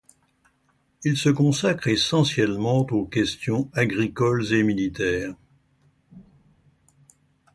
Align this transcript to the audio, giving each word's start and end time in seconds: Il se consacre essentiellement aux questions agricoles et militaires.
Il 1.03 1.15
se 1.15 1.29
consacre 1.29 1.87
essentiellement 1.87 2.79
aux 2.91 3.05
questions 3.05 3.69
agricoles 3.75 4.51
et 4.51 4.63
militaires. 4.63 5.35